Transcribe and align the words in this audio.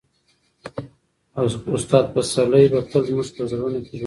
استاد 1.75 2.05
پسرلی 2.13 2.65
به 2.73 2.79
تل 2.89 3.01
زموږ 3.07 3.29
په 3.35 3.43
زړونو 3.51 3.79
کې 3.87 3.87
ژوندی 3.89 3.97
وي. 3.97 3.97